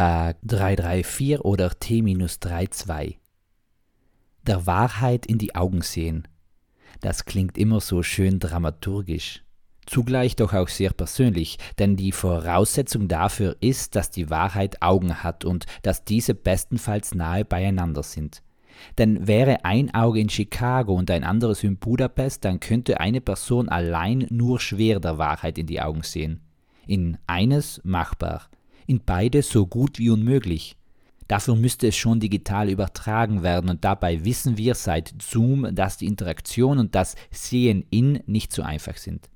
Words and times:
Tag 0.00 0.38
334 0.44 1.40
oder 1.40 1.78
T-32. 1.78 3.16
Der 4.46 4.66
Wahrheit 4.66 5.26
in 5.26 5.36
die 5.36 5.54
Augen 5.54 5.82
sehen. 5.82 6.26
Das 7.02 7.26
klingt 7.26 7.58
immer 7.58 7.82
so 7.82 8.02
schön 8.02 8.38
dramaturgisch. 8.38 9.44
Zugleich 9.84 10.36
doch 10.36 10.54
auch 10.54 10.68
sehr 10.68 10.94
persönlich, 10.94 11.58
denn 11.78 11.96
die 11.96 12.12
Voraussetzung 12.12 13.08
dafür 13.08 13.58
ist, 13.60 13.94
dass 13.94 14.10
die 14.10 14.30
Wahrheit 14.30 14.80
Augen 14.80 15.22
hat 15.22 15.44
und 15.44 15.66
dass 15.82 16.02
diese 16.02 16.34
bestenfalls 16.34 17.14
nahe 17.14 17.44
beieinander 17.44 18.02
sind. 18.02 18.42
Denn 18.96 19.26
wäre 19.28 19.66
ein 19.66 19.92
Auge 19.92 20.20
in 20.20 20.30
Chicago 20.30 20.94
und 20.94 21.10
ein 21.10 21.24
anderes 21.24 21.62
in 21.62 21.76
Budapest, 21.76 22.46
dann 22.46 22.58
könnte 22.58 23.00
eine 23.00 23.20
Person 23.20 23.68
allein 23.68 24.26
nur 24.30 24.60
schwer 24.60 24.98
der 24.98 25.18
Wahrheit 25.18 25.58
in 25.58 25.66
die 25.66 25.82
Augen 25.82 26.04
sehen. 26.04 26.40
In 26.86 27.18
eines 27.26 27.82
machbar, 27.84 28.48
in 28.90 29.00
beide 29.06 29.42
so 29.42 29.68
gut 29.68 30.00
wie 30.00 30.10
unmöglich. 30.10 30.76
Dafür 31.28 31.54
müsste 31.54 31.86
es 31.86 31.96
schon 31.96 32.18
digital 32.18 32.68
übertragen 32.68 33.44
werden 33.44 33.70
und 33.70 33.84
dabei 33.84 34.24
wissen 34.24 34.58
wir 34.58 34.74
seit 34.74 35.14
Zoom, 35.22 35.72
dass 35.76 35.96
die 35.96 36.06
Interaktion 36.06 36.80
und 36.80 36.96
das 36.96 37.14
Sehen 37.30 37.86
in 37.90 38.20
nicht 38.26 38.52
so 38.52 38.62
einfach 38.62 38.96
sind. 38.96 39.30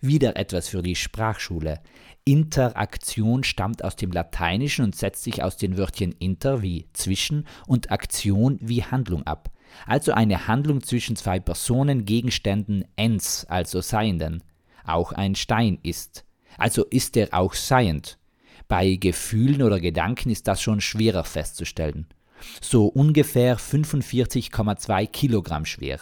Wieder 0.00 0.36
etwas 0.36 0.68
für 0.68 0.80
die 0.80 0.94
Sprachschule. 0.94 1.80
Interaktion 2.24 3.42
stammt 3.42 3.82
aus 3.82 3.96
dem 3.96 4.12
Lateinischen 4.12 4.84
und 4.84 4.94
setzt 4.94 5.24
sich 5.24 5.42
aus 5.42 5.56
den 5.56 5.76
Wörtchen 5.76 6.12
inter 6.20 6.62
wie 6.62 6.86
zwischen 6.92 7.48
und 7.66 7.90
Aktion 7.90 8.58
wie 8.60 8.84
Handlung 8.84 9.24
ab. 9.24 9.50
Also 9.88 10.12
eine 10.12 10.46
Handlung 10.46 10.84
zwischen 10.84 11.16
zwei 11.16 11.40
Personen, 11.40 12.04
Gegenständen, 12.04 12.84
ens, 12.94 13.44
also 13.48 13.80
Seienden. 13.80 14.44
Auch 14.84 15.10
ein 15.10 15.34
Stein 15.34 15.80
ist. 15.82 16.24
Also 16.58 16.84
ist 16.84 17.16
er 17.16 17.34
auch 17.34 17.54
seiend. 17.54 18.18
Bei 18.72 18.94
Gefühlen 18.94 19.60
oder 19.60 19.80
Gedanken 19.80 20.30
ist 20.30 20.48
das 20.48 20.62
schon 20.62 20.80
schwerer 20.80 21.24
festzustellen. 21.24 22.06
So 22.62 22.86
ungefähr 22.86 23.58
45,2 23.58 25.06
Kilogramm 25.08 25.66
schwer. 25.66 26.00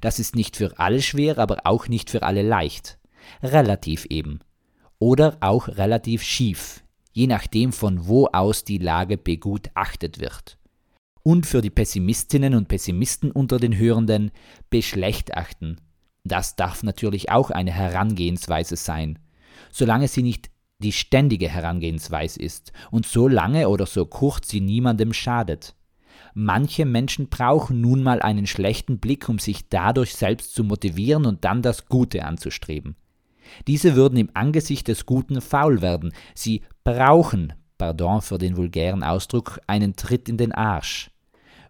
Das 0.00 0.18
ist 0.18 0.34
nicht 0.34 0.56
für 0.56 0.80
alle 0.80 1.00
schwer, 1.00 1.38
aber 1.38 1.58
auch 1.62 1.86
nicht 1.86 2.10
für 2.10 2.24
alle 2.24 2.42
leicht 2.42 2.98
relativ 3.40 4.06
eben 4.06 4.40
oder 4.98 5.36
auch 5.38 5.68
relativ 5.68 6.24
schief, 6.24 6.82
je 7.12 7.28
nachdem 7.28 7.72
von 7.72 8.08
wo 8.08 8.26
aus 8.32 8.64
die 8.64 8.78
Lage 8.78 9.16
begutachtet 9.16 10.18
wird. 10.18 10.58
Und 11.22 11.46
für 11.46 11.60
die 11.60 11.70
Pessimistinnen 11.70 12.56
und 12.56 12.66
Pessimisten 12.66 13.30
unter 13.30 13.60
den 13.60 13.78
Hörenden 13.78 14.32
beschlechtachten. 14.70 15.80
Das 16.24 16.56
darf 16.56 16.82
natürlich 16.82 17.30
auch 17.30 17.52
eine 17.52 17.70
Herangehensweise 17.70 18.74
sein, 18.74 19.20
solange 19.70 20.08
sie 20.08 20.24
nicht 20.24 20.51
die 20.82 20.92
ständige 20.92 21.48
Herangehensweise 21.48 22.40
ist 22.40 22.72
und 22.90 23.06
so 23.06 23.28
lange 23.28 23.68
oder 23.68 23.86
so 23.86 24.04
kurz 24.04 24.48
sie 24.48 24.60
niemandem 24.60 25.12
schadet. 25.12 25.74
Manche 26.34 26.84
Menschen 26.84 27.28
brauchen 27.28 27.80
nun 27.80 28.02
mal 28.02 28.20
einen 28.22 28.46
schlechten 28.46 28.98
Blick, 28.98 29.28
um 29.28 29.38
sich 29.38 29.68
dadurch 29.68 30.14
selbst 30.14 30.54
zu 30.54 30.64
motivieren 30.64 31.26
und 31.26 31.44
dann 31.44 31.62
das 31.62 31.86
Gute 31.86 32.24
anzustreben. 32.24 32.96
Diese 33.66 33.96
würden 33.96 34.18
im 34.18 34.30
Angesicht 34.34 34.88
des 34.88 35.06
Guten 35.06 35.40
faul 35.40 35.82
werden. 35.82 36.12
Sie 36.34 36.62
brauchen, 36.84 37.52
pardon 37.76 38.22
für 38.22 38.38
den 38.38 38.56
vulgären 38.56 39.02
Ausdruck, 39.02 39.60
einen 39.66 39.94
Tritt 39.94 40.28
in 40.28 40.36
den 40.36 40.52
Arsch. 40.52 41.11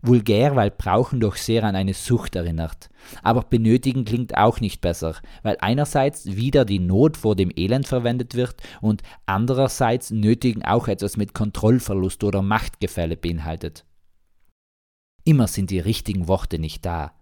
Vulgär, 0.03 0.57
weil 0.57 0.71
brauchen 0.71 1.21
doch 1.21 1.37
sehr 1.37 1.63
an 1.63 1.77
eine 1.77 1.95
Sucht 1.95 2.35
erinnert. 2.35 2.91
Aber 3.23 3.43
benötigen 3.43 4.05
klingt 4.05 4.37
auch 4.37 4.61
nicht 4.61 4.81
besser, 4.81 5.15
weil 5.43 5.57
einerseits 5.61 6.27
wieder 6.37 6.65
die 6.65 6.81
Not 6.81 7.17
vor 7.17 7.37
dem 7.37 7.53
Elend 7.55 7.87
verwendet 7.87 8.35
wird 8.35 8.57
und 8.81 9.03
andererseits 9.27 10.11
nötigen 10.11 10.65
auch 10.65 10.89
etwas 10.89 11.17
mit 11.17 11.35
Kontrollverlust 11.35 12.25
oder 12.25 12.43
Machtgefälle 12.43 13.17
beinhaltet. 13.17 13.85
Immer 15.25 15.47
sind 15.47 15.71
die 15.71 15.79
richtigen 15.79 16.27
Worte 16.27 16.59
nicht 16.59 16.85
da. 16.85 17.13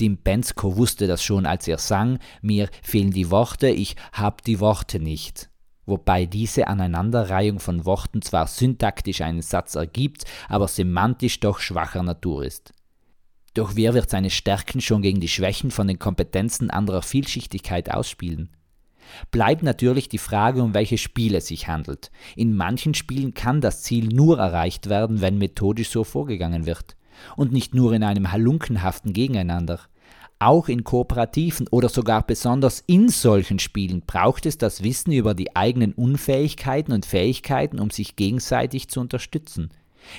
Dem 0.00 0.18
Bensko 0.18 0.76
wusste 0.76 1.06
das 1.06 1.22
schon, 1.22 1.46
als 1.46 1.68
er 1.68 1.78
sang, 1.78 2.18
mir 2.42 2.68
fehlen 2.82 3.10
die 3.10 3.30
Worte, 3.30 3.68
ich 3.68 3.96
hab 4.12 4.42
die 4.42 4.60
Worte 4.60 4.98
nicht. 4.98 5.50
Wobei 5.86 6.26
diese 6.26 6.66
Aneinanderreihung 6.66 7.60
von 7.60 7.84
Worten 7.84 8.22
zwar 8.22 8.46
syntaktisch 8.46 9.20
einen 9.20 9.42
Satz 9.42 9.74
ergibt, 9.74 10.24
aber 10.48 10.68
semantisch 10.68 11.40
doch 11.40 11.58
schwacher 11.58 12.02
Natur 12.02 12.44
ist. 12.44 12.72
Doch 13.52 13.76
wer 13.76 13.94
wird 13.94 14.10
seine 14.10 14.30
Stärken 14.30 14.80
schon 14.80 15.02
gegen 15.02 15.20
die 15.20 15.28
Schwächen 15.28 15.70
von 15.70 15.86
den 15.86 15.98
Kompetenzen 15.98 16.70
anderer 16.70 17.02
Vielschichtigkeit 17.02 17.90
ausspielen? 17.92 18.50
Bleibt 19.30 19.62
natürlich 19.62 20.08
die 20.08 20.18
Frage, 20.18 20.62
um 20.62 20.74
welche 20.74 20.98
Spiele 20.98 21.38
es 21.38 21.46
sich 21.48 21.68
handelt. 21.68 22.10
In 22.36 22.56
manchen 22.56 22.94
Spielen 22.94 23.34
kann 23.34 23.60
das 23.60 23.82
Ziel 23.82 24.08
nur 24.08 24.38
erreicht 24.38 24.88
werden, 24.88 25.20
wenn 25.20 25.38
methodisch 25.38 25.90
so 25.90 26.04
vorgegangen 26.04 26.66
wird 26.66 26.96
und 27.36 27.52
nicht 27.52 27.74
nur 27.74 27.92
in 27.92 28.02
einem 28.02 28.32
halunkenhaften 28.32 29.12
Gegeneinander. 29.12 29.80
Auch 30.44 30.68
in 30.68 30.84
kooperativen 30.84 31.68
oder 31.70 31.88
sogar 31.88 32.22
besonders 32.26 32.84
in 32.86 33.08
solchen 33.08 33.58
Spielen 33.58 34.02
braucht 34.06 34.44
es 34.44 34.58
das 34.58 34.82
Wissen 34.82 35.10
über 35.10 35.32
die 35.32 35.56
eigenen 35.56 35.94
Unfähigkeiten 35.94 36.92
und 36.92 37.06
Fähigkeiten, 37.06 37.80
um 37.80 37.88
sich 37.88 38.14
gegenseitig 38.14 38.88
zu 38.88 39.00
unterstützen. 39.00 39.70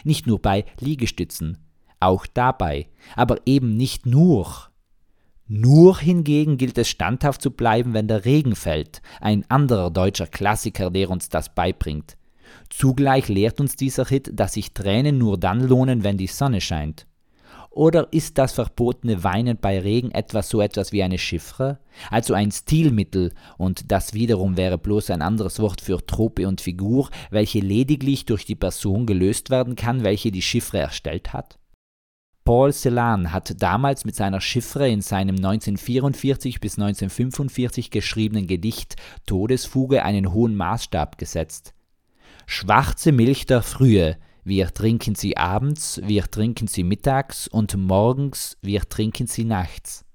Nicht 0.03 0.25
nur 0.25 0.41
bei 0.41 0.65
Liegestützen, 0.79 1.59
auch 1.99 2.25
dabei, 2.25 2.87
aber 3.15 3.37
eben 3.45 3.77
nicht 3.77 4.07
nur. 4.07 4.71
Nur 5.47 5.99
hingegen 5.99 6.57
gilt 6.57 6.79
es 6.79 6.89
standhaft 6.89 7.43
zu 7.43 7.51
bleiben, 7.51 7.93
wenn 7.93 8.07
der 8.07 8.25
Regen 8.25 8.55
fällt, 8.55 9.03
ein 9.21 9.45
anderer 9.51 9.91
deutscher 9.91 10.25
Klassiker, 10.25 10.89
der 10.89 11.11
uns 11.11 11.29
das 11.29 11.53
beibringt. 11.53 12.17
Zugleich 12.71 13.27
lehrt 13.27 13.59
uns 13.59 13.75
dieser 13.75 14.05
Hit, 14.05 14.31
dass 14.33 14.53
sich 14.53 14.73
Tränen 14.73 15.19
nur 15.19 15.37
dann 15.37 15.59
lohnen, 15.59 16.03
wenn 16.03 16.17
die 16.17 16.25
Sonne 16.25 16.61
scheint. 16.61 17.05
Oder 17.75 18.07
ist 18.11 18.37
das 18.37 18.53
verbotene 18.53 19.25
Weinen 19.25 19.57
bei 19.57 19.77
Regen 19.77 20.11
etwas 20.11 20.47
so 20.47 20.61
etwas 20.61 20.93
wie 20.93 21.03
eine 21.03 21.17
Chiffre, 21.17 21.77
also 22.09 22.33
ein 22.33 22.49
Stilmittel, 22.49 23.33
und 23.57 23.91
das 23.91 24.13
wiederum 24.13 24.55
wäre 24.55 24.77
bloß 24.77 25.09
ein 25.09 25.21
anderes 25.21 25.59
Wort 25.59 25.81
für 25.81 26.05
Trope 26.05 26.47
und 26.47 26.61
Figur, 26.61 27.09
welche 27.31 27.59
lediglich 27.59 28.23
durch 28.23 28.45
die 28.45 28.55
Person 28.55 29.05
gelöst 29.05 29.49
werden 29.49 29.75
kann, 29.75 30.05
welche 30.05 30.31
die 30.31 30.41
Chiffre 30.41 30.77
erstellt 30.77 31.33
hat? 31.33 31.59
Paul 32.45 32.71
Celan 32.71 33.33
hat 33.33 33.61
damals 33.61 34.05
mit 34.05 34.15
seiner 34.15 34.39
Chiffre 34.39 34.87
in 34.87 35.01
seinem 35.01 35.35
1944 35.35 36.61
bis 36.61 36.79
1945 36.79 37.91
geschriebenen 37.91 38.47
Gedicht 38.47 38.95
Todesfuge 39.25 40.05
einen 40.05 40.31
hohen 40.31 40.55
Maßstab 40.55 41.17
gesetzt. 41.17 41.73
Schwarze 42.45 43.11
Milch 43.11 43.47
der 43.47 43.63
Frühe, 43.63 44.15
wir 44.47 44.71
trinken 44.75 45.15
sie 45.15 45.37
abends, 45.37 45.99
wir 46.03 46.29
trinken 46.29 46.67
sie 46.67 46.83
mittags 46.83 47.47
und 47.47 47.75
morgens, 47.75 48.57
wir 48.61 48.81
trinken 48.87 49.25
sie 49.25 49.43
nachts. 49.43 50.05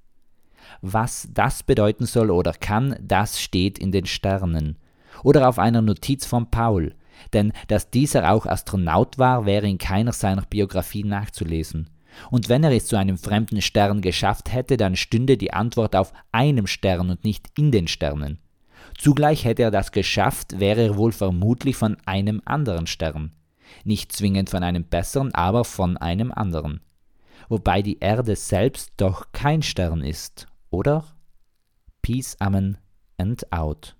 Was 0.83 1.29
das 1.33 1.65
bedeuten 1.65 2.07
soll 2.07 2.31
oder 2.31 2.53
kann, 2.53 2.95
das 3.03 3.41
steht 3.41 3.77
in 3.77 3.91
den 3.91 4.07
Sternen. 4.07 4.79
Oder 5.25 5.49
auf 5.49 5.59
einer 5.59 5.83
Notiz 5.83 6.27
von 6.27 6.49
Paul, 6.49 6.95
denn 7.33 7.53
dass 7.67 7.91
dieser 7.91 8.31
auch 8.31 8.47
Astronaut 8.47 9.19
war, 9.19 9.47
wäre 9.47 9.69
in 9.69 9.79
keiner 9.79 10.13
seiner 10.13 10.43
Biografien 10.43 11.09
nachzulesen. 11.09 11.91
Und 12.31 12.49
wenn 12.49 12.63
er 12.63 12.71
es 12.71 12.87
zu 12.87 12.95
einem 12.97 13.19
fremden 13.19 13.61
Stern 13.61 14.01
geschafft 14.01 14.53
hätte, 14.53 14.77
dann 14.77 14.95
stünde 14.95 15.39
die 15.39 15.53
Antwort 15.53 15.97
auf 15.97 16.13
einem 16.31 16.69
Stern 16.69 17.11
und 17.11 17.25
nicht 17.25 17.49
in 17.59 17.73
den 17.73 17.89
Sternen. 17.89 18.39
Zugleich 18.97 19.45
hätte 19.45 19.65
er 19.65 19.73
das 19.73 19.91
geschafft, 19.91 20.61
wäre 20.61 20.83
er 20.83 20.97
wohl 20.97 21.11
vermutlich 21.11 21.75
von 21.75 21.97
einem 22.07 22.41
anderen 22.45 22.87
Stern. 22.87 23.33
Nicht 23.85 24.13
zwingend 24.13 24.51
von 24.51 24.63
einem 24.63 24.85
besseren, 24.85 25.35
aber 25.35 25.65
von 25.65 25.97
einem 25.97 26.33
anderen. 26.33 26.81
Wobei 27.49 27.83
die 27.83 27.99
Erde 27.99 28.37
selbst 28.37 28.93
doch 28.97 29.33
kein 29.33 29.63
Stern 29.63 30.03
ist, 30.03 30.47
oder? 30.71 31.05
Peace, 32.03 32.37
Amen 32.41 32.79
and 33.19 33.53
out. 33.53 33.97